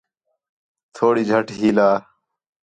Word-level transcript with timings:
تھوڑی 0.95 1.23
جھٹ 1.29 1.47
ہِیلا 1.57 1.89